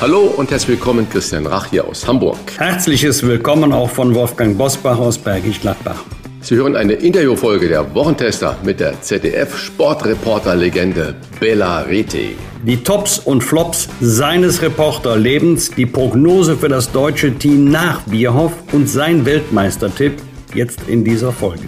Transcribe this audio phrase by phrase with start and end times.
[0.00, 2.38] Hallo und herzlich willkommen, Christian Rach hier aus Hamburg.
[2.56, 6.04] Herzliches Willkommen auch von Wolfgang Bosbach aus Bergisch Gladbach.
[6.40, 12.36] Sie hören eine Interviewfolge der Wochentester mit der ZDF-Sportreporter-Legende Bella Reti.
[12.64, 18.88] Die Tops und Flops seines Reporterlebens, die Prognose für das deutsche Team nach Bierhoff und
[18.88, 20.12] sein Weltmeistertipp
[20.54, 21.64] jetzt in dieser Folge.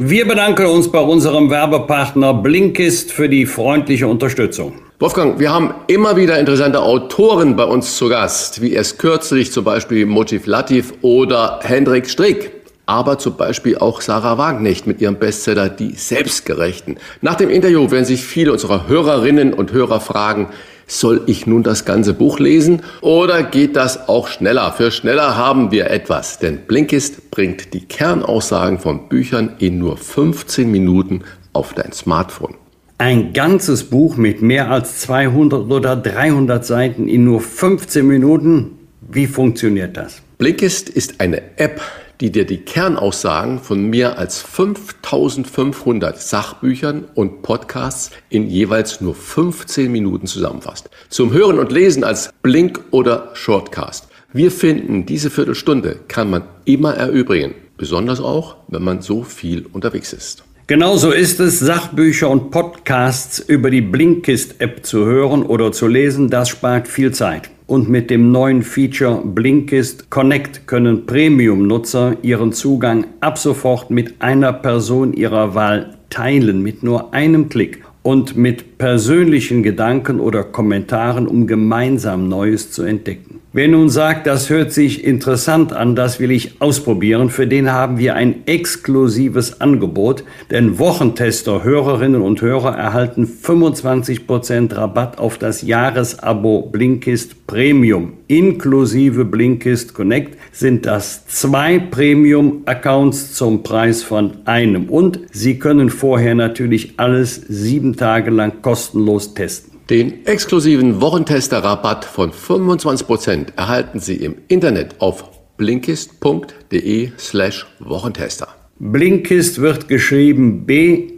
[0.00, 4.74] Wir bedanken uns bei unserem Werbepartner Blinkist für die freundliche Unterstützung.
[5.00, 9.64] Wolfgang, wir haben immer wieder interessante Autoren bei uns zu Gast, wie erst kürzlich zum
[9.64, 12.52] Beispiel Motiv Latif oder Hendrik Strick.
[12.86, 16.98] Aber zum Beispiel auch Sarah Wagenknecht mit ihrem Bestseller Die Selbstgerechten.
[17.20, 20.46] Nach dem Interview werden sich viele unserer Hörerinnen und Hörer fragen,
[20.88, 24.72] soll ich nun das ganze Buch lesen oder geht das auch schneller?
[24.72, 30.68] Für schneller haben wir etwas, denn Blinkist bringt die Kernaussagen von Büchern in nur 15
[30.68, 31.22] Minuten
[31.52, 32.54] auf dein Smartphone.
[32.96, 38.78] Ein ganzes Buch mit mehr als 200 oder 300 Seiten in nur 15 Minuten.
[39.00, 40.20] Wie funktioniert das?
[40.38, 41.80] Blinkist ist eine App,
[42.20, 49.90] die dir die Kernaussagen von mehr als 5500 Sachbüchern und Podcasts in jeweils nur 15
[49.90, 50.90] Minuten zusammenfasst.
[51.08, 54.08] Zum Hören und Lesen als Blink oder Shortcast.
[54.32, 57.54] Wir finden, diese Viertelstunde kann man immer erübrigen.
[57.76, 60.44] Besonders auch, wenn man so viel unterwegs ist.
[60.66, 66.28] Genauso ist es, Sachbücher und Podcasts über die Blinkist-App zu hören oder zu lesen.
[66.28, 67.48] Das spart viel Zeit.
[67.68, 74.54] Und mit dem neuen Feature Blinkist Connect können Premium-Nutzer ihren Zugang ab sofort mit einer
[74.54, 81.46] Person ihrer Wahl teilen, mit nur einem Klick und mit persönlichen Gedanken oder Kommentaren, um
[81.46, 83.37] gemeinsam Neues zu entdecken.
[83.54, 87.96] Wer nun sagt, das hört sich interessant an, das will ich ausprobieren, für den haben
[87.96, 96.68] wir ein exklusives Angebot, denn Wochentester, Hörerinnen und Hörer erhalten 25% Rabatt auf das Jahresabo
[96.70, 98.18] Blinkist Premium.
[98.26, 106.34] Inklusive Blinkist Connect sind das zwei Premium-Accounts zum Preis von einem und Sie können vorher
[106.34, 109.77] natürlich alles sieben Tage lang kostenlos testen.
[109.90, 115.24] Den exklusiven Wochentester-Rabatt von 25% erhalten Sie im Internet auf
[115.56, 118.48] blinkist.de slash Wochentester.
[118.78, 121.16] Blinkist wird geschrieben B-L-I-N-K-I-S-T.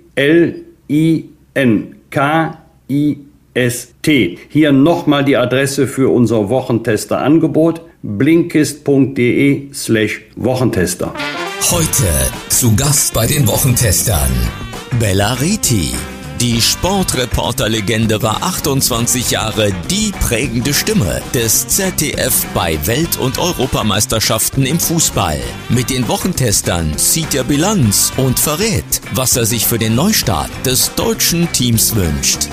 [4.48, 11.12] Hier nochmal die Adresse für unser Wochentester-Angebot blinkist.de slash Wochentester.
[11.72, 12.04] Heute
[12.48, 14.30] zu Gast bei den Wochentestern
[15.00, 15.90] Bella Reti.
[16.40, 24.80] Die Sportreporter-Legende war 28 Jahre die prägende Stimme des ZDF bei Welt- und Europameisterschaften im
[24.80, 25.38] Fußball.
[25.68, 30.94] Mit den Wochentestern zieht er Bilanz und verrät, was er sich für den Neustart des
[30.94, 32.48] deutschen Teams wünscht.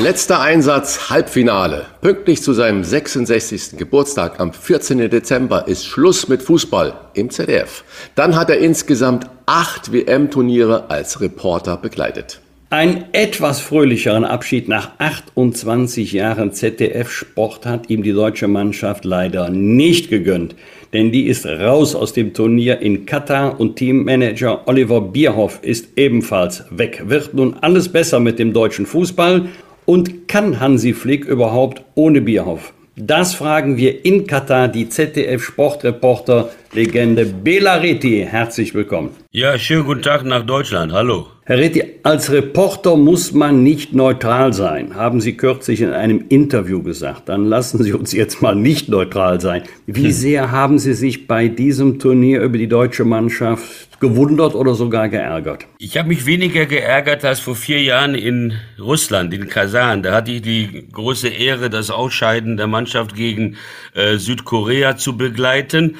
[0.00, 1.86] Letzter Einsatz, Halbfinale.
[2.00, 3.76] Pünktlich zu seinem 66.
[3.76, 5.08] Geburtstag am 14.
[5.08, 7.84] Dezember ist Schluss mit Fußball im ZDF.
[8.16, 12.40] Dann hat er insgesamt acht WM-Turniere als Reporter begleitet.
[12.74, 20.10] Ein etwas fröhlicheren Abschied nach 28 Jahren ZDF-Sport hat ihm die deutsche Mannschaft leider nicht
[20.10, 20.56] gegönnt,
[20.92, 26.64] denn die ist raus aus dem Turnier in Katar und Teammanager Oliver Bierhoff ist ebenfalls
[26.70, 27.04] weg.
[27.06, 29.50] Wird nun alles besser mit dem deutschen Fußball
[29.84, 32.74] und kann Hansi Flick überhaupt ohne Bierhoff?
[32.96, 38.24] Das fragen wir in Katar die ZDF-Sportreporter-Legende Bela Reti.
[38.24, 39.10] Herzlich willkommen.
[39.32, 40.92] Ja, schönen guten Tag nach Deutschland.
[40.92, 41.26] Hallo.
[41.46, 46.84] Herr Reti, als Reporter muss man nicht neutral sein, haben Sie kürzlich in einem Interview
[46.84, 47.28] gesagt.
[47.28, 49.64] Dann lassen Sie uns jetzt mal nicht neutral sein.
[49.86, 55.08] Wie sehr haben Sie sich bei diesem Turnier über die deutsche Mannschaft gewundert oder sogar
[55.08, 55.66] geärgert?
[55.78, 60.02] Ich habe mich weniger geärgert als vor vier Jahren in Russland, in Kasan.
[60.02, 63.56] Da hatte ich die große Ehre, das Ausscheiden der Mannschaft gegen
[63.94, 65.96] äh, Südkorea zu begleiten.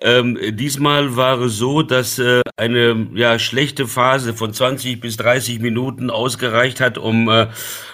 [0.00, 5.60] Ähm, diesmal war es so, dass äh, eine ja, schlechte Phase von 20 bis 30
[5.60, 7.46] Minuten ausgereicht hat, um, äh,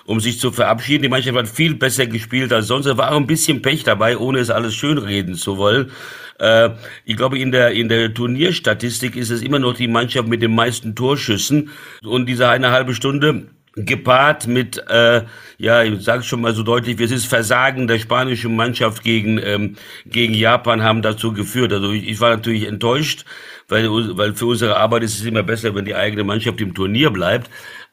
[0.06, 1.02] um sich zu verabschieden.
[1.02, 2.86] Die Mannschaft hat viel besser gespielt als sonst.
[2.86, 5.92] Da war auch ein bisschen Pech dabei, ohne es alles schönreden zu wollen.
[6.38, 6.70] Äh,
[7.04, 10.54] ich glaube, in der, in der Turnierstatistik ist es immer noch die Mannschaft mit den
[10.54, 11.70] meisten Torschüssen.
[12.02, 13.46] Und diese eine halbe Stunde
[13.76, 15.22] gepaart mit, äh,
[15.58, 19.76] ja, ich sage schon mal so deutlich, es ist Versagen der spanischen Mannschaft gegen ähm,
[20.06, 21.72] gegen Japan haben dazu geführt.
[21.72, 23.24] Also ich, ich war natürlich enttäuscht,
[23.68, 27.10] weil weil für unsere Arbeit ist es immer besser, wenn die eigene Mannschaft im Turnier
[27.10, 27.50] bleibt.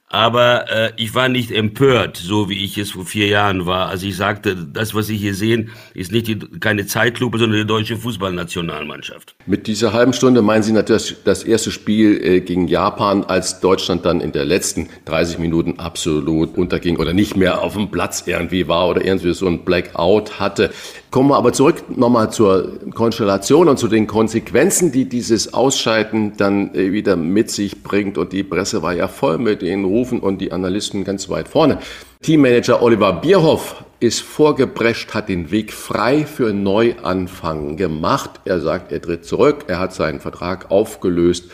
[0.10, 3.90] Aber äh, ich war nicht empört, so wie ich es vor vier Jahren war.
[3.90, 7.68] Also ich sagte, das, was Sie hier sehen, ist nicht die, keine Zeitlupe, sondern die
[7.68, 9.36] deutsche Fußballnationalmannschaft.
[9.46, 14.06] Mit dieser halben Stunde meinen Sie natürlich das erste Spiel äh, gegen Japan, als Deutschland
[14.06, 18.70] dann in der letzten 30 Minuten absolut unterging oder nicht mehr auf dem Platz irgendwie
[18.70, 20.72] war oder irgendwie so ein Blackout hatte.
[21.10, 26.76] Kommen wir aber zurück nochmal zur Konstellation und zu den Konsequenzen, die dieses Ausscheiden dann
[26.76, 28.18] äh, wieder mit sich bringt.
[28.18, 31.80] Und die Presse war ja voll mit den Rufen und die Analysten ganz weit vorne.
[32.22, 38.42] Teammanager Oliver Bierhoff ist vorgeprescht, hat den Weg frei für Neuanfang gemacht.
[38.46, 41.46] Er sagt, er tritt zurück, er hat seinen Vertrag aufgelöst.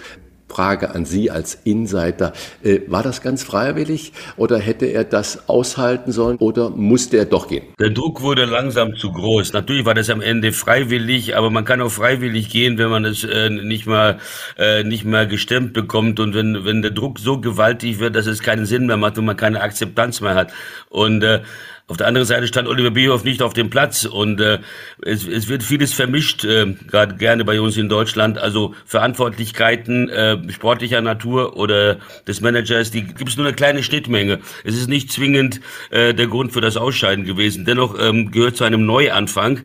[0.53, 2.33] Frage an Sie als Insider.
[2.63, 7.47] Äh, war das ganz freiwillig oder hätte er das aushalten sollen oder musste er doch
[7.47, 7.63] gehen?
[7.79, 9.53] Der Druck wurde langsam zu groß.
[9.53, 13.23] Natürlich war das am Ende freiwillig, aber man kann auch freiwillig gehen, wenn man es
[13.23, 14.19] äh, nicht mal
[14.57, 18.43] äh, nicht mehr gestemmt bekommt und wenn wenn der Druck so gewaltig wird, dass es
[18.43, 20.53] keinen Sinn mehr macht und man keine Akzeptanz mehr hat.
[20.89, 21.41] Und äh,
[21.87, 24.59] auf der anderen Seite stand Oliver Bierhoff nicht auf dem Platz und äh,
[25.01, 28.37] es, es wird vieles vermischt, äh, gerade gerne bei uns in Deutschland.
[28.37, 34.39] Also Verantwortlichkeiten äh, sportlicher Natur oder des Managers, die gibt es nur eine kleine Schnittmenge.
[34.63, 35.59] Es ist nicht zwingend
[35.89, 37.65] äh, der Grund für das Ausscheiden gewesen.
[37.65, 39.63] Dennoch ähm, gehört zu einem Neuanfang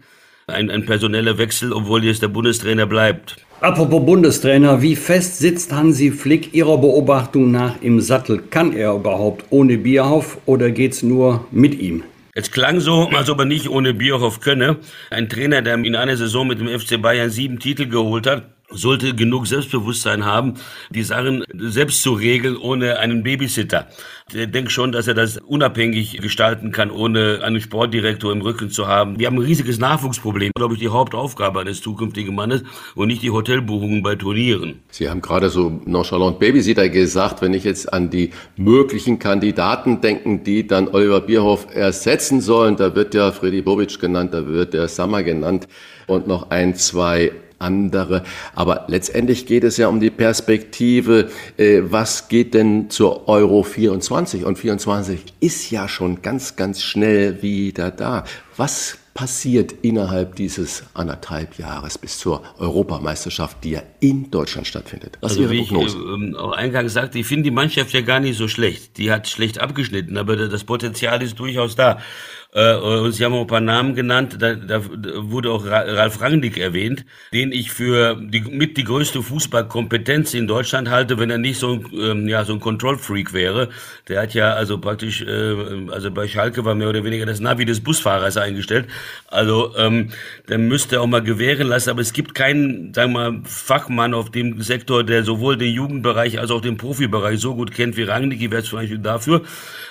[0.48, 3.36] ein, ein personeller Wechsel, obwohl jetzt der Bundestrainer bleibt.
[3.60, 8.38] Apropos Bundestrainer, wie fest sitzt Hansi Flick Ihrer Beobachtung nach im Sattel?
[8.38, 12.04] Kann er überhaupt ohne Bierhoff oder geht's nur mit ihm?
[12.34, 14.76] Es klang so, als ob er nicht ohne Bierhoff könne.
[15.10, 19.14] Ein Trainer, der in einer Saison mit dem FC Bayern sieben Titel geholt hat, sollte
[19.14, 20.54] genug Selbstbewusstsein haben,
[20.90, 23.88] die Sachen selbst zu regeln, ohne einen Babysitter.
[24.32, 28.86] Ich denke schon, dass er das unabhängig gestalten kann, ohne einen Sportdirektor im Rücken zu
[28.86, 29.18] haben.
[29.18, 32.62] Wir haben ein riesiges Nachwuchsproblem, glaube ich, die Hauptaufgabe eines zukünftigen Mannes
[32.94, 34.80] und nicht die Hotelbuchungen bei Turnieren.
[34.90, 40.44] Sie haben gerade so nonchalant Babysitter gesagt, wenn ich jetzt an die möglichen Kandidaten denken,
[40.44, 44.88] die dann Oliver Bierhoff ersetzen sollen, da wird ja Freddy Bobic genannt, da wird der
[44.88, 45.68] Sammer genannt
[46.06, 48.22] und noch ein, zwei andere.
[48.54, 54.44] Aber letztendlich geht es ja um die Perspektive, äh, was geht denn zur Euro 24?
[54.44, 58.24] Und 24 ist ja schon ganz, ganz schnell wieder da.
[58.56, 65.18] Was passiert innerhalb dieses anderthalb Jahres bis zur Europameisterschaft, die ja in Deutschland stattfindet?
[65.20, 65.98] Was also Ihre wie Prognose?
[65.98, 68.96] ich äh, auch eingangs sagte, ich finde die Mannschaft ja gar nicht so schlecht.
[68.96, 71.98] Die hat schlecht abgeschnitten, aber das Potenzial ist durchaus da.
[72.52, 76.56] Äh, und Sie haben auch ein paar Namen genannt, da, da wurde auch Ralf Rangnick
[76.56, 81.58] erwähnt, den ich für die, mit die größte Fußballkompetenz in Deutschland halte, wenn er nicht
[81.58, 83.68] so ein, ähm, ja, so ein Control-Freak wäre.
[84.08, 85.56] Der hat ja also praktisch, äh,
[85.90, 88.86] also bei Schalke war mehr oder weniger das Navi des Busfahrers eingestellt.
[89.26, 90.10] Also ähm,
[90.48, 94.30] der müsste auch mal gewähren lassen, aber es gibt keinen, sagen wir mal, Fachmann auf
[94.30, 98.40] dem Sektor, der sowohl den Jugendbereich als auch den Profibereich so gut kennt wie Rangnick,
[98.40, 99.42] ich wäre zum Beispiel dafür.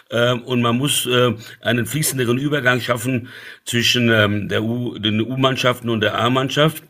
[0.10, 3.28] Ähm, und man muss äh, einen fließenderen Übergang schaffen
[3.66, 6.84] zwischen ähm, der U, den U-Mannschaften und der A-Mannschaft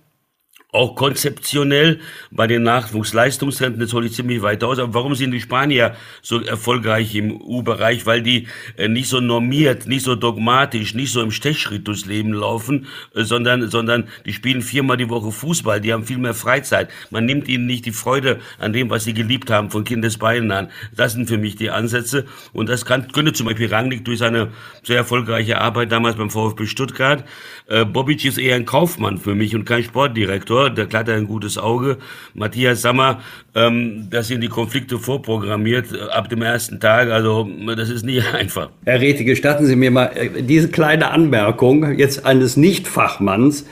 [0.77, 1.99] auch konzeptionell
[2.31, 4.79] bei den Nachwuchsleistungszentren, das hole ich ziemlich weit aus.
[4.79, 8.05] Aber warum sind die Spanier so erfolgreich im U-Bereich?
[8.05, 8.47] Weil die
[8.77, 12.85] äh, nicht so normiert, nicht so dogmatisch, nicht so im Stechschritt durchs Leben laufen,
[13.15, 16.89] äh, sondern, sondern die spielen viermal die Woche Fußball, die haben viel mehr Freizeit.
[17.09, 20.69] Man nimmt ihnen nicht die Freude an dem, was sie geliebt haben, von Kindesbeinen an.
[20.95, 22.25] Das sind für mich die Ansätze.
[22.53, 24.49] Und das kann, könnte zum Beispiel Rangnick durch seine
[24.83, 27.23] sehr erfolgreiche Arbeit damals beim VfB Stuttgart.
[27.65, 31.57] Äh, Bobic ist eher ein Kaufmann für mich und kein Sportdirektor der hat ein gutes
[31.57, 31.97] Auge.
[32.33, 33.21] Matthias Sammer,
[33.55, 37.09] ähm, das sind die Konflikte vorprogrammiert äh, ab dem ersten Tag.
[37.09, 38.69] Also das ist nie einfach.
[38.85, 43.65] Herr Rete, gestatten Sie mir mal äh, diese kleine Anmerkung jetzt eines Nicht-Fachmanns.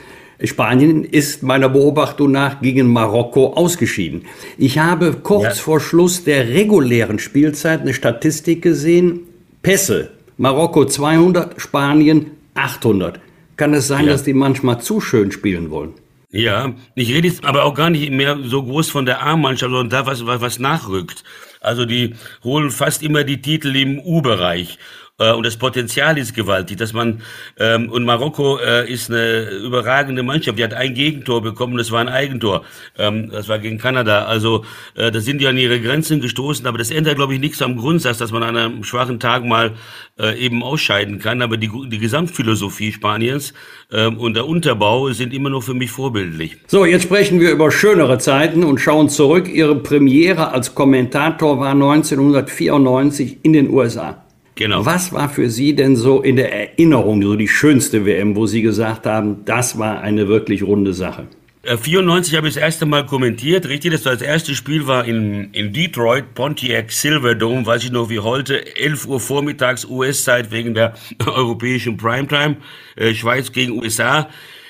[0.44, 4.26] Spanien ist meiner Beobachtung nach gegen Marokko ausgeschieden.
[4.58, 5.50] Ich habe kurz ja.
[5.62, 9.20] vor Schluss der regulären Spielzeit eine Statistik gesehen.
[9.62, 10.10] Pässe.
[10.36, 13.20] Marokko 200, Spanien 800.
[13.56, 14.12] Kann es sein, ja.
[14.12, 15.94] dass die manchmal zu schön spielen wollen?
[16.36, 19.88] Ja, ich rede jetzt aber auch gar nicht mehr so groß von der A-Mannschaft, sondern
[19.88, 21.24] da, was, was, was nachrückt.
[21.60, 22.14] Also die
[22.44, 24.78] holen fast immer die Titel im U-Bereich.
[25.18, 27.22] Äh, und das Potenzial ist gewaltig, dass man
[27.58, 30.58] ähm, und Marokko äh, ist eine überragende Mannschaft.
[30.58, 32.64] Die hat ein Gegentor bekommen, das war ein Eigentor.
[32.98, 34.26] Ähm, das war gegen Kanada.
[34.26, 37.62] Also äh, da sind die an ihre Grenzen gestoßen, aber das ändert, glaube ich, nichts
[37.62, 39.72] am Grundsatz, dass man an einem schwachen Tag mal
[40.18, 41.40] äh, eben ausscheiden kann.
[41.40, 43.54] Aber die, die Gesamtphilosophie Spaniens
[43.90, 46.58] ähm, und der Unterbau sind immer noch für mich vorbildlich.
[46.66, 49.48] So, jetzt sprechen wir über schönere Zeiten und schauen zurück.
[49.48, 54.25] Ihre Premiere als Kommentator war 1994 in den USA.
[54.56, 54.86] Genau.
[54.86, 58.62] Was war für Sie denn so in der Erinnerung so die schönste WM, wo Sie
[58.62, 61.26] gesagt haben, das war eine wirklich runde Sache?
[61.62, 65.04] 94 äh, habe ich das erste Mal kommentiert, richtig, das war das erste Spiel war
[65.04, 70.72] in, in Detroit, Pontiac Silverdome, weiß ich noch wie heute, 11 Uhr vormittags US-Zeit wegen
[70.72, 70.94] der
[71.26, 72.56] europäischen Primetime,
[72.96, 74.28] äh, Schweiz gegen USA.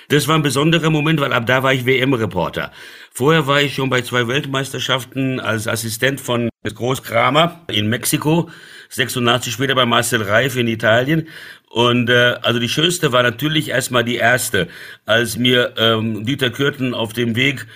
[0.09, 2.73] Das war ein besonderer Moment, weil ab da war ich WM-Reporter.
[3.12, 8.50] Vorher war ich schon bei zwei Weltmeisterschaften als Assistent von Großkramer in Mexiko,
[8.90, 11.28] 86 später bei Marcel Reif in Italien.
[11.68, 14.68] Und äh, also die schönste war natürlich erstmal die erste,
[15.04, 17.66] als mir ähm, Dieter Kürten auf dem Weg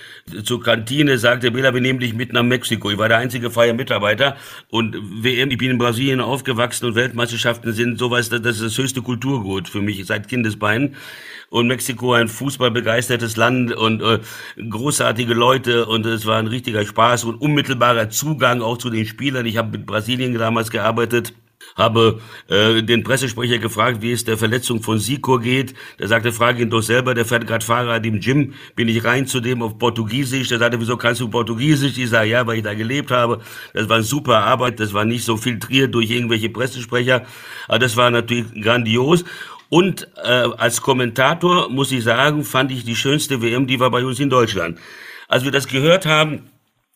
[0.43, 2.89] zur Kantine sagte, Bela, wir nehmen dich mit nach Mexiko.
[2.89, 4.37] Ich war der einzige freie Mitarbeiter
[4.69, 9.01] und WM, ich bin in Brasilien aufgewachsen und Weltmeisterschaften sind sowas, das ist das höchste
[9.01, 10.95] Kulturgut für mich seit Kindesbeinen
[11.51, 14.19] und Mexiko ein fußballbegeistertes Land und äh,
[14.57, 19.45] großartige Leute und es war ein richtiger Spaß und unmittelbarer Zugang auch zu den Spielern.
[19.45, 21.33] Ich habe mit Brasilien damals gearbeitet
[21.75, 25.73] habe äh, den Pressesprecher gefragt, wie es der Verletzung von Sikor geht.
[25.99, 28.53] Der sagte, frage ihn doch selber, der fährt gerade Fahrrad im Gym.
[28.75, 30.49] Bin ich rein zu dem auf Portugiesisch.
[30.49, 31.97] Der sagte, wieso kannst du Portugiesisch?
[31.97, 33.39] Ich sage, ja, weil ich da gelebt habe.
[33.73, 37.25] Das war eine super Arbeit, das war nicht so filtriert durch irgendwelche Pressesprecher.
[37.67, 39.23] Aber das war natürlich grandios.
[39.71, 44.03] Und äh, als Kommentator muss ich sagen, fand ich die schönste WM, die war bei
[44.03, 44.77] uns in Deutschland.
[45.29, 46.49] Als wir das gehört haben,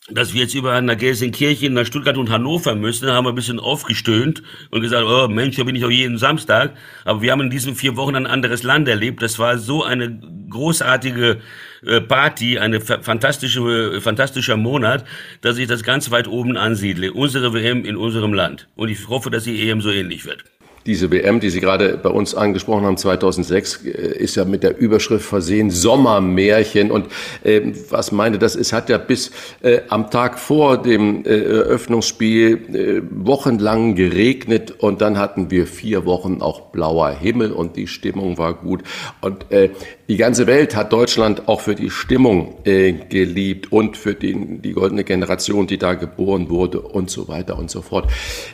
[0.09, 3.61] dass wir jetzt über nach Gelsenkirchen, nach Stuttgart und Hannover müssen, haben wir ein bisschen
[3.61, 6.73] aufgestöhnt und gesagt, oh Mensch, da bin ich auch jeden Samstag.
[7.05, 9.21] Aber wir haben in diesen vier Wochen ein anderes Land erlebt.
[9.21, 11.39] Das war so eine großartige
[11.85, 15.05] äh, Party, eine fantastische, fantastischer Monat,
[15.39, 17.13] dass ich das ganz weit oben ansiedle.
[17.13, 18.67] Unsere WM in unserem Land.
[18.75, 20.43] Und ich hoffe, dass die EM so ähnlich wird.
[20.85, 23.89] Diese WM, die Sie gerade bei uns angesprochen haben, 2006, äh,
[24.19, 26.91] ist ja mit der Überschrift versehen Sommermärchen.
[26.91, 27.07] Und
[27.43, 29.31] äh, was meine das ist, hat ja bis
[29.63, 36.05] äh, am Tag vor dem äh, Eröffnungsspiel äh, wochenlang geregnet und dann hatten wir vier
[36.05, 38.83] Wochen auch blauer Himmel und die Stimmung war gut.
[39.21, 39.71] Und äh,
[40.07, 45.03] die ganze Welt hat Deutschland auch für die Stimmung geliebt und für den, die goldene
[45.03, 48.11] Generation, die da geboren wurde und so weiter und so fort.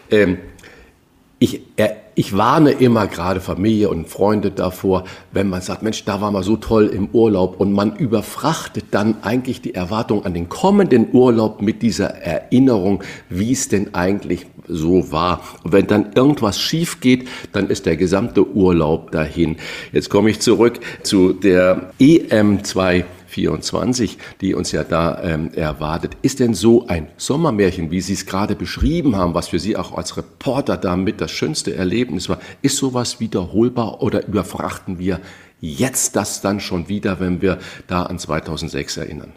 [0.10, 0.38] Ähm,
[1.40, 1.62] ich,
[2.16, 6.44] ich warne immer gerade Familie und Freunde davor, wenn man sagt, Mensch, da war man
[6.44, 11.62] so toll im Urlaub und man überfrachtet dann eigentlich die Erwartung an den kommenden Urlaub
[11.62, 15.42] mit dieser Erinnerung, wie es denn eigentlich so war.
[15.64, 19.58] Und wenn dann irgendwas schief geht, dann ist der gesamte Urlaub dahin.
[19.92, 26.18] Jetzt komme ich zurück zu der EM 2 24, die uns ja da ähm, erwartet.
[26.22, 29.98] Ist denn so ein Sommermärchen, wie Sie es gerade beschrieben haben, was für Sie auch
[29.98, 35.20] als Reporter damit das schönste Erlebnis war, ist sowas wiederholbar oder überfrachten wir
[35.62, 39.34] jetzt das dann schon wieder, wenn wir da an 2006 erinnern?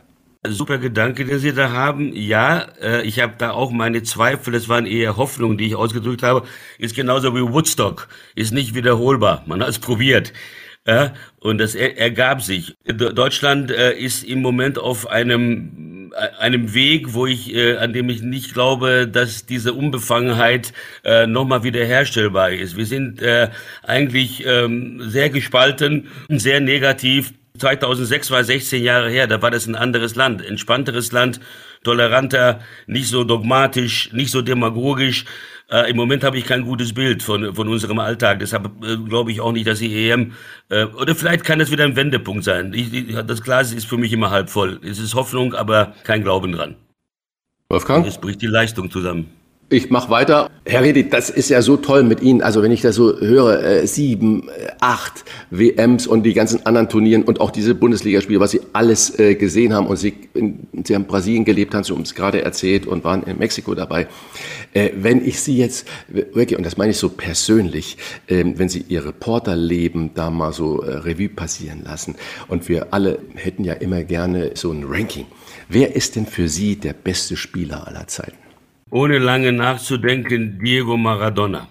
[0.46, 2.12] Super Gedanke, den Sie da haben.
[2.14, 4.52] Ja, äh, ich habe da auch meine Zweifel.
[4.52, 6.46] Das waren eher Hoffnungen, die ich ausgedrückt habe.
[6.78, 8.08] Ist genauso wie Woodstock.
[8.34, 9.42] Ist nicht wiederholbar.
[9.46, 10.34] Man hat es probiert.
[10.86, 12.76] Ja, und das er, ergab sich.
[12.84, 18.08] Deutschland äh, ist im Moment auf einem äh, einem Weg, wo ich, äh, an dem
[18.08, 20.72] ich nicht glaube, dass diese Unbefangenheit
[21.04, 22.76] äh, nochmal wiederherstellbar ist.
[22.76, 23.48] Wir sind äh,
[23.82, 27.32] eigentlich ähm, sehr gespalten, sehr negativ.
[27.58, 31.40] 2006 war 16 Jahre her, da war das ein anderes Land, entspannteres Land,
[31.84, 35.24] toleranter, nicht so dogmatisch, nicht so demagogisch.
[35.70, 38.40] Äh, Im Moment habe ich kein gutes Bild von, von unserem Alltag.
[38.40, 40.32] Deshalb äh, glaube ich auch nicht, dass die EM,
[40.68, 42.72] äh, oder vielleicht kann das wieder ein Wendepunkt sein.
[42.74, 44.80] Ich, ich, das Glas ist für mich immer halb voll.
[44.82, 46.76] Es ist Hoffnung, aber kein Glauben dran.
[47.68, 48.06] Wolfgang?
[48.06, 49.30] Es bricht die Leistung zusammen.
[49.74, 50.50] Ich mache weiter.
[50.64, 52.42] Herr Redi, das ist ja so toll mit Ihnen.
[52.42, 56.88] Also wenn ich das so höre, äh, sieben, äh, acht WMs und die ganzen anderen
[56.88, 60.94] Turnieren und auch diese Bundesligaspiele, was Sie alles äh, gesehen haben und Sie, in, Sie
[60.94, 64.06] haben Brasilien gelebt, haben Sie uns gerade erzählt und waren in Mexiko dabei.
[64.74, 67.96] Äh, wenn ich Sie jetzt wirklich, und das meine ich so persönlich,
[68.28, 72.14] äh, wenn Sie Ihr Reporterleben da mal so äh, Revue passieren lassen
[72.46, 75.26] und wir alle hätten ja immer gerne so ein Ranking.
[75.68, 78.43] Wer ist denn für Sie der beste Spieler aller Zeiten?
[78.94, 81.68] Ohne lange nachzudenken Diego Maradona.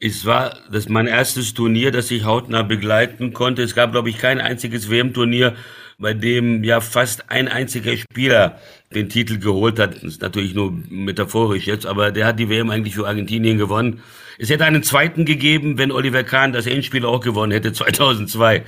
[0.00, 3.62] Es war das mein erstes Turnier, das ich hautnah begleiten konnte.
[3.62, 5.54] Es gab, glaube ich, kein einziges WM-Turnier,
[5.98, 8.58] bei dem ja fast ein einziger Spieler
[8.94, 9.96] den Titel geholt hat.
[9.96, 14.00] Das ist natürlich nur metaphorisch jetzt, aber der hat die WM eigentlich für Argentinien gewonnen.
[14.38, 18.64] Es hätte einen zweiten gegeben, wenn Oliver Kahn das Endspiel auch gewonnen hätte, 2002.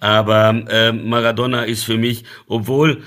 [0.00, 3.04] Aber äh, Maradona ist für mich, obwohl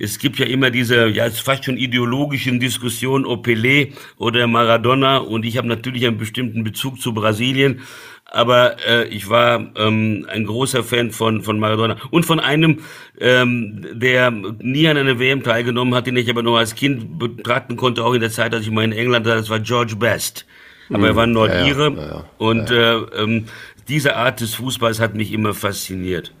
[0.00, 5.18] es gibt ja immer diese, ja, fast schon ideologischen Diskussionen, ob Pelé oder Maradona.
[5.18, 7.80] Und ich habe natürlich einen bestimmten Bezug zu Brasilien.
[8.24, 12.78] Aber äh, ich war ähm, ein großer Fan von, von Maradona und von einem,
[13.18, 17.76] ähm, der nie an einer WM teilgenommen hat, den ich aber noch als Kind betrachten
[17.76, 20.46] konnte, auch in der Zeit, als ich mal in England war, das war George Best.
[20.92, 23.44] Aber er war Nordire ja, ja, ja, und Äh, ähm,
[23.88, 26.32] diese Art des Fußballs hat mich immer fasziniert.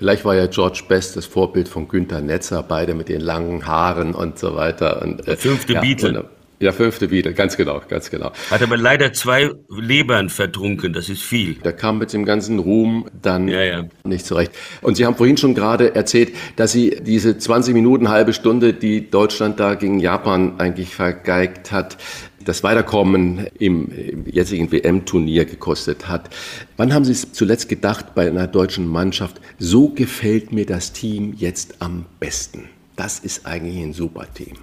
[0.00, 4.14] Vielleicht war ja George Best das Vorbild von Günther Netzer, beide mit den langen Haaren
[4.14, 5.02] und so weiter.
[5.02, 6.24] Und, äh, Fünfte ja, Beatle.
[6.60, 8.32] Ja, fünfte Beatle, ganz genau, ganz genau.
[8.50, 11.54] Hat aber leider zwei Lebern vertrunken, das ist viel.
[11.54, 13.84] Der kam mit dem ganzen Ruhm dann ja, ja.
[14.04, 14.52] nicht zurecht.
[14.82, 19.10] Und Sie haben vorhin schon gerade erzählt, dass Sie diese 20 Minuten, halbe Stunde, die
[19.10, 21.96] Deutschland da gegen Japan eigentlich vergeigt hat,
[22.44, 26.28] das Weiterkommen im jetzigen WM-Turnier gekostet hat.
[26.76, 31.32] Wann haben Sie es zuletzt gedacht bei einer deutschen Mannschaft, so gefällt mir das Team
[31.36, 32.68] jetzt am besten?
[32.96, 34.56] Das ist eigentlich ein super Team.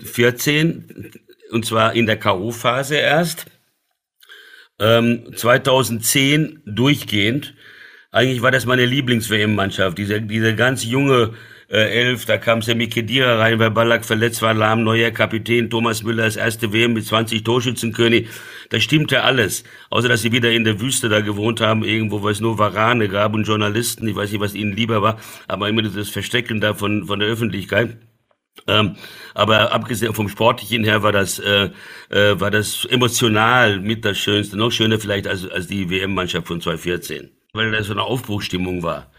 [0.00, 1.12] 2014,
[1.50, 3.46] und zwar in der K.O.-Phase erst.
[4.78, 7.54] Ähm, 2010 durchgehend.
[8.10, 9.96] Eigentlich war das meine Lieblings-WM-Mannschaft.
[9.96, 11.34] Diese, diese ganz junge
[11.72, 16.02] äh, elf, da kam Semi Kedira rein, weil Ballack verletzt war, Lahm, neuer Kapitän, Thomas
[16.02, 18.28] Müller das erste WM mit 20 Torschützenkönig.
[18.68, 19.64] Da stimmte alles.
[19.88, 23.08] Außer, dass sie wieder in der Wüste da gewohnt haben, irgendwo, wo es nur Warane
[23.08, 24.06] gab und Journalisten.
[24.06, 25.18] Ich weiß nicht, was ihnen lieber war,
[25.48, 27.96] aber immer das Verstecken da von, von der Öffentlichkeit.
[28.66, 28.96] Ähm,
[29.34, 31.70] aber abgesehen vom Sportlichen her war das, äh,
[32.10, 34.56] äh, war das emotional mit das Schönste.
[34.56, 37.30] Noch schöner vielleicht als, als die WM-Mannschaft von 2014.
[37.52, 39.10] Weil das so eine Aufbruchstimmung war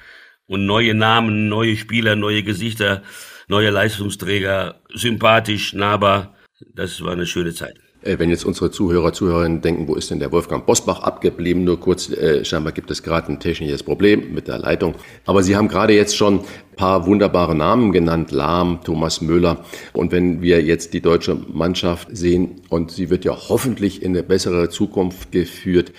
[0.48, 3.04] und neue Namen, neue Spieler, neue Gesichter,
[3.48, 6.36] neue Leistungsträger, sympathisch, nahbar.
[6.74, 7.78] Das war eine schöne Zeit.
[8.04, 11.64] Äh, wenn jetzt unsere Zuhörer, Zuhörerinnen denken, wo ist denn der Wolfgang Bosbach abgeblieben?
[11.64, 14.96] Nur kurz, äh, scheinbar gibt es gerade ein technisches Problem mit der Leitung.
[15.26, 19.64] Aber Sie haben gerade jetzt schon ein paar wunderbare Namen genannt, Lahm, Thomas Müller.
[19.94, 24.24] Und wenn wir jetzt die deutsche Mannschaft sehen, und sie wird ja hoffentlich in eine
[24.24, 25.92] bessere Zukunft geführt,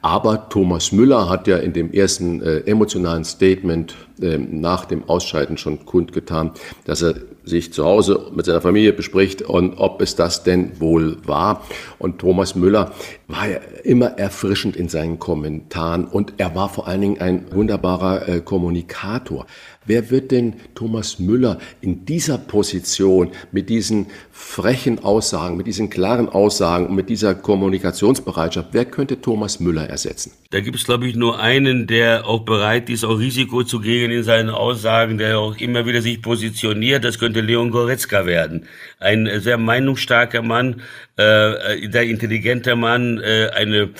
[0.00, 5.56] aber Thomas Müller hat ja in dem ersten äh, emotionalen Statement äh, nach dem Ausscheiden
[5.56, 6.50] schon kundgetan,
[6.84, 7.14] dass er
[7.44, 11.64] sich zu Hause mit seiner Familie bespricht und ob es das denn wohl war.
[11.98, 12.92] Und Thomas Müller
[13.28, 18.28] war ja immer erfrischend in seinen Kommentaren und er war vor allen Dingen ein wunderbarer
[18.28, 19.46] äh, Kommunikator.
[19.84, 26.28] Wer wird denn Thomas Müller in dieser Position mit diesen frechen Aussagen, mit diesen klaren
[26.28, 30.32] Aussagen und mit dieser Kommunikationsbereitschaft, wer könnte Thomas Müller ersetzen?
[30.50, 34.12] Da gibt es, glaube ich, nur einen, der auch bereit ist, auch Risiko zu gehen
[34.12, 37.04] in seinen Aussagen, der auch immer wieder sich positioniert.
[37.04, 38.66] Das könnte Leon Goretzka werden.
[38.98, 40.82] Ein sehr meinungsstarker Mann,
[41.16, 43.90] äh, sehr intelligenter Mann, äh, eine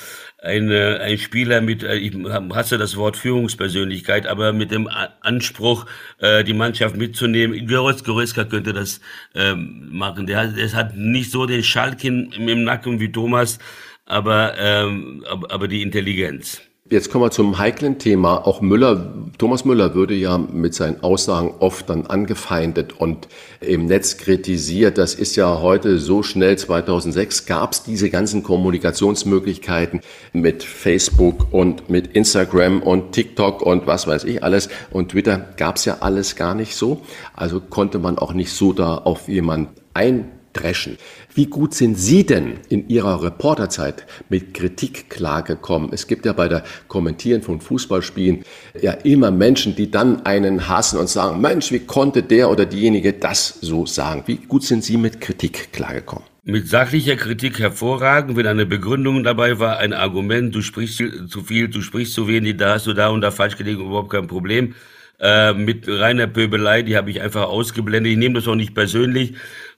[0.42, 2.14] eine, ein Spieler mit, äh, ich
[2.52, 4.88] hasse das Wort Führungspersönlichkeit, aber mit dem
[5.20, 5.86] Anspruch,
[6.18, 7.66] äh, die Mannschaft mitzunehmen.
[7.66, 9.00] Goretzka könnte das
[9.34, 10.26] ähm, machen.
[10.26, 13.58] Der der hat nicht so den Schalk im, Nacken wie Thomas,
[14.04, 16.60] aber, ähm, aber die Intelligenz.
[16.92, 18.46] Jetzt kommen wir zum heiklen Thema.
[18.46, 23.28] Auch Müller, Thomas Müller würde ja mit seinen Aussagen oft dann angefeindet und
[23.62, 24.98] im Netz kritisiert.
[24.98, 26.58] Das ist ja heute so schnell.
[26.58, 30.02] 2006 gab es diese ganzen Kommunikationsmöglichkeiten
[30.34, 34.68] mit Facebook und mit Instagram und TikTok und was weiß ich alles.
[34.90, 37.00] Und Twitter gab es ja alles gar nicht so.
[37.32, 40.98] Also konnte man auch nicht so da auf jemand ein dreschen.
[41.34, 45.90] Wie gut sind Sie denn in Ihrer Reporterzeit mit Kritik klargekommen?
[45.92, 48.44] Es gibt ja bei der Kommentieren von Fußballspielen
[48.80, 53.12] ja immer Menschen, die dann einen hassen und sagen, Mensch, wie konnte der oder diejenige
[53.12, 54.24] das so sagen?
[54.26, 56.24] Wie gut sind Sie mit Kritik klargekommen?
[56.44, 61.68] Mit sachlicher Kritik hervorragend, wenn eine Begründung dabei war, ein Argument, du sprichst zu viel,
[61.68, 64.74] du sprichst zu wenig, da hast du da und da falsch gelegen, überhaupt kein Problem.
[65.20, 68.10] Äh, mit reiner Pöbelei, die habe ich einfach ausgeblendet.
[68.10, 69.34] Ich nehme das auch nicht persönlich.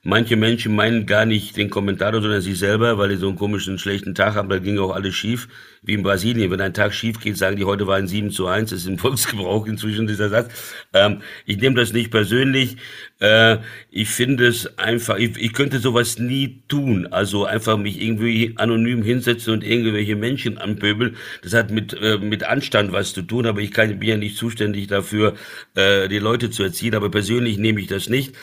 [0.07, 3.79] Manche Menschen meinen gar nicht den Kommentator, sondern sich selber, weil die so einen komischen,
[3.79, 4.49] schlechten Tag haben.
[4.49, 5.47] Da ging auch alles schief,
[5.81, 6.51] wie in Brasilien.
[6.51, 8.69] Wenn ein Tag schief geht, sagen die, heute war ein 7 zu 1.
[8.69, 10.51] Das ist im Volksgebrauch inzwischen dieser Satz.
[10.93, 12.77] Ähm, ich nehme das nicht persönlich.
[13.19, 13.57] Äh,
[13.89, 17.07] ich finde es einfach, ich, ich könnte sowas nie tun.
[17.07, 21.15] Also einfach mich irgendwie anonym hinsetzen und irgendwelche Menschen anpöbeln.
[21.41, 24.37] Das hat mit, äh, mit Anstand was zu tun, aber ich kann, bin ja nicht
[24.37, 25.33] zuständig dafür,
[25.73, 26.93] äh, die Leute zu erziehen.
[26.93, 28.35] Aber persönlich nehme ich das nicht.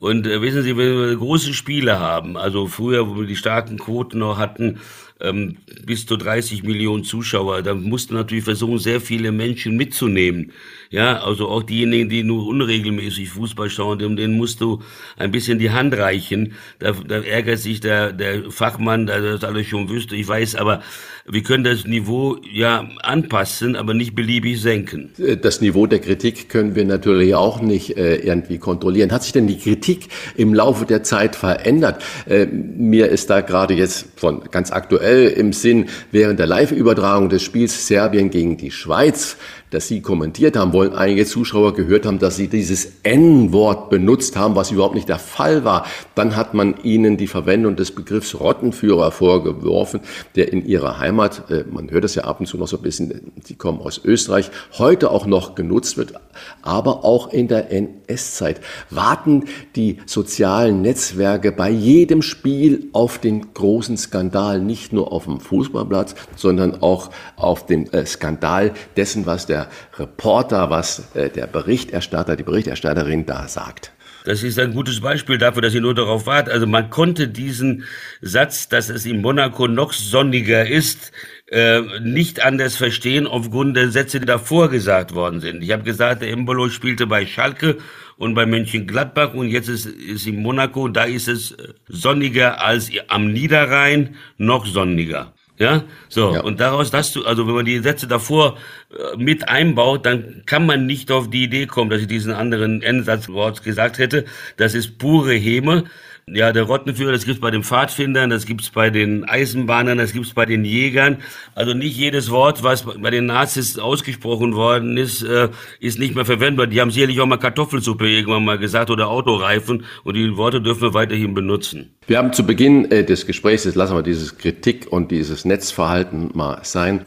[0.00, 3.78] Und äh, wissen Sie, wenn wir große Spiele haben, also früher, wo wir die starken
[3.78, 4.80] Quoten noch hatten,
[5.20, 7.60] ähm, bis zu 30 Millionen Zuschauer.
[7.62, 10.52] Da musst du natürlich versuchen, sehr viele Menschen mitzunehmen.
[10.92, 14.82] Ja, also auch diejenigen, die nur unregelmäßig Fußball schauen, denen musst du
[15.16, 16.54] ein bisschen die Hand reichen.
[16.80, 20.16] Da, da ärgert sich der, der Fachmann, der das alles schon wüsste.
[20.16, 20.82] Ich weiß, aber
[21.24, 25.12] wir können das Niveau ja anpassen, aber nicht beliebig senken.
[25.42, 29.12] Das Niveau der Kritik können wir natürlich auch nicht äh, irgendwie kontrollieren.
[29.12, 32.02] Hat sich denn die Kritik im Laufe der Zeit verändert?
[32.26, 37.44] Äh, mir ist da gerade jetzt von ganz aktuell im Sinn, während der Live-Übertragung des
[37.44, 39.36] Spiels Serbien gegen die Schweiz
[39.70, 44.56] das Sie kommentiert haben, wollen einige Zuschauer gehört haben, dass Sie dieses N-Wort benutzt haben,
[44.56, 45.86] was überhaupt nicht der Fall war.
[46.14, 50.00] Dann hat man Ihnen die Verwendung des Begriffs Rottenführer vorgeworfen,
[50.34, 52.82] der in Ihrer Heimat, äh, man hört es ja ab und zu noch so ein
[52.82, 56.14] bisschen, Sie kommen aus Österreich, heute auch noch genutzt wird,
[56.62, 58.60] aber auch in der NS-Zeit.
[58.90, 59.44] Warten
[59.76, 66.14] die sozialen Netzwerke bei jedem Spiel auf den großen Skandal, nicht nur auf dem Fußballplatz,
[66.36, 72.36] sondern auch auf den äh, Skandal dessen, was der der Reporter, was äh, der Berichterstatter,
[72.36, 73.92] die Berichterstatterin da sagt.
[74.24, 76.50] Das ist ein gutes Beispiel dafür, dass ihr nur darauf wart.
[76.50, 77.84] Also man konnte diesen
[78.20, 81.10] Satz, dass es in Monaco noch sonniger ist,
[81.46, 85.62] äh, nicht anders verstehen aufgrund der Sätze, die davor gesagt worden sind.
[85.62, 87.78] Ich habe gesagt, der Embolo spielte bei Schalke
[88.18, 91.56] und bei Mönchengladbach und jetzt ist, ist in Monaco, da ist es
[91.88, 95.32] sonniger als am Niederrhein, noch sonniger.
[95.60, 96.32] Ja, so.
[96.32, 96.40] Ja.
[96.40, 98.56] Und daraus, dass du, also wenn man die Sätze davor
[98.90, 102.80] äh, mit einbaut, dann kann man nicht auf die Idee kommen, dass ich diesen anderen
[102.80, 104.24] Endsatzwort gesagt hätte.
[104.56, 105.84] Das ist pure Häme.
[106.32, 110.32] Ja, der Rottenführer, das gibt's bei den Pfadfindern, das gibt's bei den Eisenbahnern, das gibt's
[110.32, 111.18] bei den Jägern.
[111.54, 115.48] Also nicht jedes Wort, was bei den Nazis ausgesprochen worden ist, äh,
[115.80, 116.66] ist nicht mehr verwendbar.
[116.66, 120.82] Die haben sicherlich auch mal Kartoffelsuppe irgendwann mal gesagt oder Autoreifen und die Worte dürfen
[120.82, 121.94] wir weiterhin benutzen.
[122.06, 126.30] Wir haben zu Beginn äh, des Gesprächs, jetzt lassen wir dieses Kritik und dieses Netzverhalten
[126.34, 127.04] mal sein,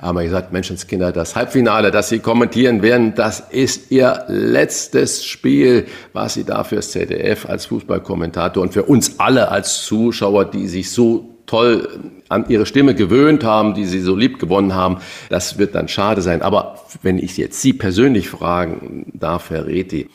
[0.00, 5.86] haben wir gesagt, Menschenskinder, das Halbfinale, das Sie kommentieren werden, das ist Ihr letztes Spiel,
[6.12, 10.90] was Sie da fürs ZDF als Fußballkommentator und für uns alle als Zuschauer, die sich
[10.90, 14.98] so toll an ihre Stimme gewöhnt haben, die sie so lieb gewonnen haben.
[15.28, 16.42] Das wird dann schade sein.
[16.42, 20.08] Aber wenn ich jetzt Sie persönlich fragen darf, Herr Reti,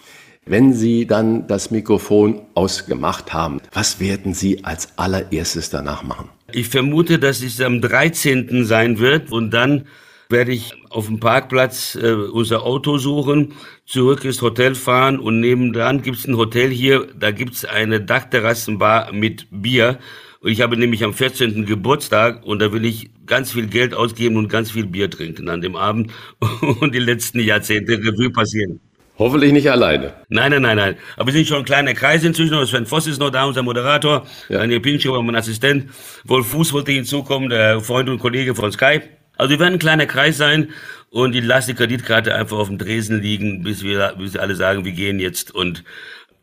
[0.46, 6.30] wenn Sie dann das Mikrofon ausgemacht haben, was werden Sie als allererstes danach machen?
[6.54, 8.66] Ich vermute, dass es am 13.
[8.66, 9.86] sein wird und dann
[10.30, 13.54] werde ich auf dem Parkplatz äh, unser Auto suchen,
[13.86, 18.02] zurück ins Hotel fahren und nebendran gibt es ein Hotel hier, da gibt es eine
[18.02, 20.00] Dachterrassenbar mit Bier.
[20.40, 21.66] Und ich habe nämlich am 14.
[21.66, 25.62] Geburtstag und da will ich ganz viel Geld ausgeben und ganz viel Bier trinken an
[25.62, 26.12] dem Abend
[26.80, 28.80] und die letzten Jahrzehnte Revue passieren.
[29.22, 30.14] Hoffentlich nicht alleine.
[30.30, 30.96] Nein, nein, nein, nein.
[31.16, 32.66] Aber wir sind schon ein kleiner Kreis inzwischen.
[32.66, 34.26] Sven Voss ist noch da, unser Moderator.
[34.50, 34.58] Ja.
[34.58, 35.92] Daniel Pincho, mein Assistent.
[36.24, 39.04] Wolf Fuß wollte hinzukommen, der Freund und Kollege von Skype.
[39.38, 40.70] Also wir werden ein kleiner Kreis sein
[41.12, 44.56] und die lasse die Kreditkarte einfach auf dem Dresen liegen, bis wir, bis wir alle
[44.56, 45.54] sagen, wir gehen jetzt.
[45.54, 45.84] Und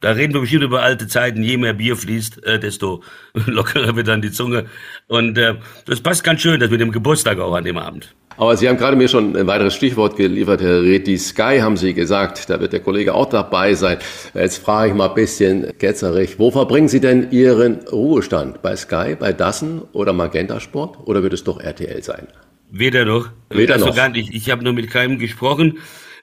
[0.01, 1.43] da reden wir bestimmt über alte Zeiten.
[1.43, 3.03] Je mehr Bier fließt, äh, desto
[3.47, 4.67] lockerer wird dann die Zunge.
[5.07, 5.55] Und äh,
[5.87, 8.15] das passt ganz schön, das mit dem Geburtstag auch an dem Abend.
[8.37, 11.19] Aber Sie haben gerade mir schon ein weiteres Stichwort geliefert, Herr Reti.
[11.19, 13.99] Sky haben Sie gesagt, da wird der Kollege auch dabei sein.
[14.33, 18.63] Jetzt frage ich mal ein bisschen ketzerig, wo verbringen Sie denn Ihren Ruhestand?
[18.63, 20.99] Bei Sky, bei Dassen oder Magenta Sport?
[21.07, 22.29] Oder wird es doch RTL sein?
[22.71, 23.31] Weder noch.
[23.51, 23.97] Weder also noch.
[23.97, 24.33] Gar nicht.
[24.33, 25.79] Ich habe nur mit keinem gesprochen.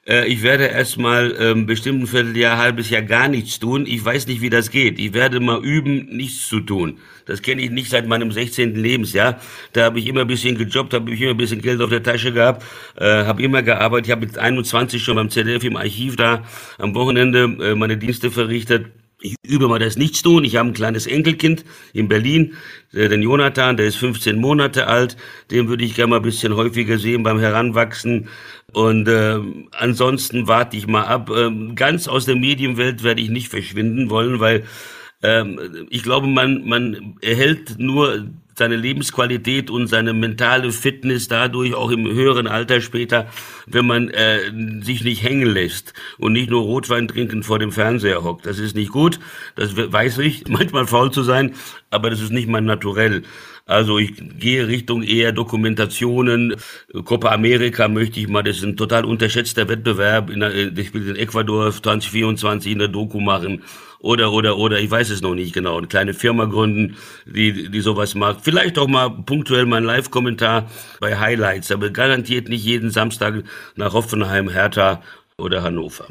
[0.06, 3.86] Äh, ich werde erstmal ähm, bestimmt ein Vierteljahr, halbes Jahr gar nichts tun.
[3.86, 4.98] Ich weiß nicht, wie das geht.
[4.98, 6.98] Ich werde mal üben, nichts zu tun.
[7.26, 8.76] Das kenne ich nicht seit meinem 16.
[8.76, 9.40] Lebensjahr.
[9.72, 12.02] Da habe ich immer ein bisschen gejobbt, habe ich immer ein bisschen Geld auf der
[12.02, 12.64] Tasche gehabt,
[12.96, 14.06] äh, habe immer gearbeitet.
[14.06, 16.44] Ich habe mit 21 schon beim ZDF im Archiv da
[16.78, 18.86] am Wochenende äh, meine Dienste verrichtet.
[19.20, 20.44] Ich übe mal das Nichtstun.
[20.44, 22.54] Ich habe ein kleines Enkelkind in Berlin,
[22.92, 25.16] den Jonathan, der ist 15 Monate alt.
[25.50, 28.28] Den würde ich gerne mal ein bisschen häufiger sehen beim Heranwachsen.
[28.72, 29.38] Und äh,
[29.72, 31.30] ansonsten warte ich mal ab.
[31.34, 34.64] Ähm, ganz aus der Medienwelt werde ich nicht verschwinden wollen, weil
[35.22, 41.90] ähm, ich glaube, man, man erhält nur seine Lebensqualität und seine mentale Fitness dadurch auch
[41.90, 43.28] im höheren Alter später,
[43.66, 44.50] wenn man äh,
[44.82, 48.46] sich nicht hängen lässt und nicht nur Rotwein trinken vor dem Fernseher hockt.
[48.46, 49.20] Das ist nicht gut,
[49.56, 51.54] das weiß ich, manchmal faul zu sein,
[51.90, 53.22] aber das ist nicht mein Naturell.
[53.66, 56.54] Also ich gehe Richtung eher Dokumentationen.
[57.04, 60.30] Copa America möchte ich mal, das ist ein total unterschätzter Wettbewerb.
[60.30, 63.64] In der, ich will in Ecuador 2024 in der Doku machen.
[63.98, 65.78] Oder, oder, oder, ich weiß es noch nicht genau.
[65.78, 68.40] Eine kleine Firma gründen, die, die sowas macht.
[68.42, 73.42] Vielleicht auch mal punktuell mein Live-Kommentar bei Highlights, aber garantiert nicht jeden Samstag
[73.74, 75.02] nach Hoffenheim, Hertha
[75.38, 76.06] oder Hannover.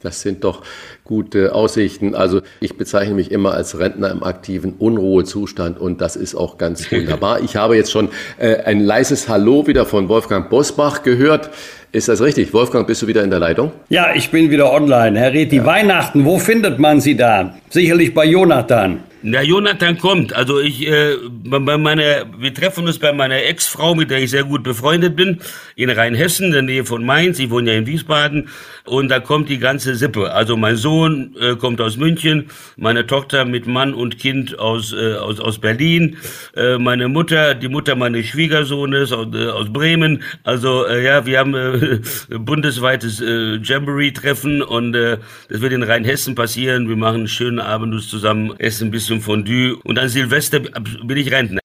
[0.00, 0.62] Das sind doch
[1.04, 2.14] gute Aussichten.
[2.14, 6.90] Also ich bezeichne mich immer als Rentner im aktiven Unruhezustand und das ist auch ganz
[6.92, 7.40] wunderbar.
[7.40, 11.50] Ich habe jetzt schon äh, ein leises Hallo wieder von Wolfgang Bosbach gehört.
[11.92, 12.52] Ist das richtig?
[12.52, 13.72] Wolfgang, bist du wieder in der Leitung?
[13.88, 15.18] Ja, ich bin wieder online.
[15.18, 15.64] Herr Reti, ja.
[15.64, 17.54] Weihnachten, wo findet man Sie da?
[17.70, 19.00] Sicherlich bei Jonathan.
[19.22, 20.34] Na, Jonathan kommt.
[20.34, 24.44] Also ich, äh, bei meiner, wir treffen uns bei meiner Ex-Frau, mit der ich sehr
[24.44, 25.40] gut befreundet bin,
[25.74, 27.38] in Rheinhessen, in der Nähe von Mainz.
[27.38, 28.50] Ich wohne ja in Wiesbaden.
[28.84, 30.32] Und da kommt die ganze Sippe.
[30.32, 35.14] Also mein Sohn äh, kommt aus München, meine Tochter mit Mann und Kind aus, äh,
[35.14, 36.18] aus, aus Berlin,
[36.54, 40.22] äh, meine Mutter, die Mutter meines Schwiegersohnes aus, äh, aus Bremen.
[40.44, 42.00] Also äh, ja, wir haben äh,
[42.38, 46.88] bundesweites äh, Jamboree-Treffen und äh, das wird in Rheinhessen passieren.
[46.88, 51.16] Wir machen einen schönen Abend zusammen, essen ein bisschen zum Fondue und an Silvester bin
[51.16, 51.60] ich Rentner.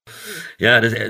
[0.60, 1.10] Ja, das äh,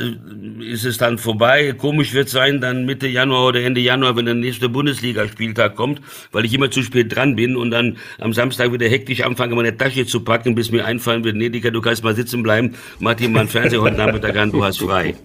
[0.61, 1.73] ist es dann vorbei.
[1.77, 6.45] Komisch wird sein, dann Mitte Januar oder Ende Januar, wenn der nächste Bundesligaspieltag kommt, weil
[6.45, 10.05] ich immer zu spät dran bin und dann am Samstag wieder hektisch anfange, meine Tasche
[10.05, 13.29] zu packen, bis mir einfallen wird, nee, Digga, du kannst mal sitzen bleiben, mach dir
[13.29, 15.15] mal einen Fernseher heute Nachmittag an, du hast frei.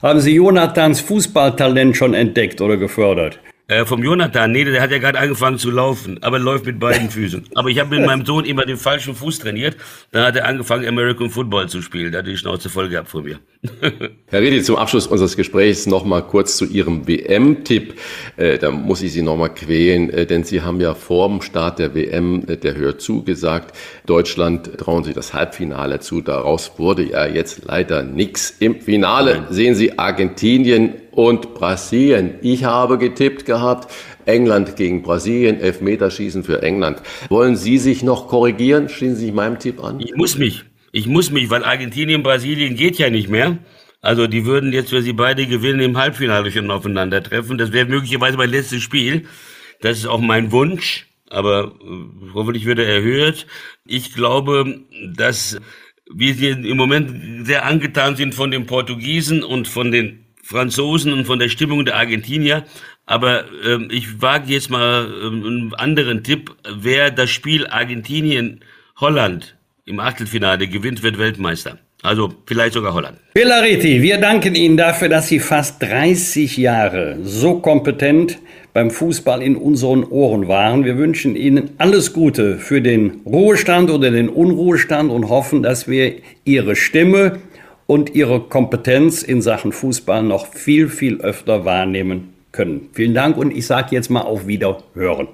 [0.00, 3.38] Haben Sie Jonathans Fußballtalent schon entdeckt oder gefördert?
[3.68, 7.10] Äh, vom Jonathan, nee, der hat ja gerade angefangen zu laufen, aber läuft mit beiden
[7.16, 7.46] Füßen.
[7.54, 9.76] Aber ich habe mit meinem Sohn immer den falschen Fuß trainiert.
[10.10, 12.12] Dann hat er angefangen, American Football zu spielen.
[12.12, 13.38] Da hat die Schnauze voll gehabt von mir.
[14.26, 17.94] Herr Redi, zum Abschluss unseres Gesprächs noch mal kurz zu Ihrem WM-Tipp.
[18.36, 21.42] Äh, da muss ich Sie noch mal quälen, äh, denn Sie haben ja vor dem
[21.42, 26.22] Start der WM, äh, der hört zu, gesagt, Deutschland trauen Sie das Halbfinale zu.
[26.22, 28.52] Daraus wurde ja jetzt leider nichts.
[28.58, 32.34] Im Finale sehen Sie Argentinien und Brasilien.
[32.42, 33.92] Ich habe getippt gehabt,
[34.24, 37.00] England gegen Brasilien, Elfmeterschießen für England.
[37.28, 38.88] Wollen Sie sich noch korrigieren?
[38.88, 40.00] Schließen Sie sich meinem Tipp an?
[40.00, 40.64] Ich muss mich.
[40.92, 43.58] Ich muss mich, weil Argentinien, Brasilien geht ja nicht mehr.
[44.02, 47.56] Also die würden jetzt, wenn sie beide gewinnen, im Halbfinale schon aufeinandertreffen.
[47.56, 49.26] Das wäre möglicherweise mein letztes Spiel.
[49.80, 53.46] Das ist auch mein Wunsch, aber äh, hoffentlich wird er erhöht.
[53.86, 54.80] Ich glaube,
[55.14, 55.58] dass
[56.12, 61.38] wir im Moment sehr angetan sind von den Portugiesen und von den Franzosen und von
[61.38, 62.64] der Stimmung der Argentinier.
[63.06, 66.54] Aber ähm, ich wage jetzt mal ähm, einen anderen Tipp.
[66.68, 71.78] Wer das Spiel Argentinien-Holland im Achtelfinale gewinnt, wird Weltmeister.
[72.02, 73.18] Also vielleicht sogar Holland.
[73.34, 78.38] Villariti, wir danken Ihnen dafür, dass Sie fast 30 Jahre so kompetent
[78.72, 80.84] beim Fußball in unseren Ohren waren.
[80.84, 86.14] Wir wünschen Ihnen alles Gute für den Ruhestand oder den Unruhestand und hoffen, dass wir
[86.44, 87.40] Ihre Stimme
[87.86, 92.88] und ihre Kompetenz in Sachen Fußball noch viel, viel öfter wahrnehmen können.
[92.92, 95.28] Vielen Dank und ich sage jetzt mal auf Wiederhören.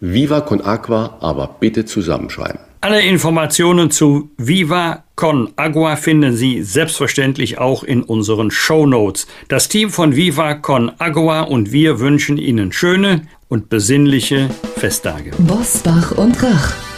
[0.02, 2.67] Viva con Agua, aber bitte zusammenschreiben.
[2.80, 9.26] Alle Informationen zu Viva Con Agua finden Sie selbstverständlich auch in unseren Show Notes.
[9.48, 15.32] Das Team von Viva Con Agua und wir wünschen Ihnen schöne und besinnliche Festtage.
[15.40, 16.76] Bosbach und Rach.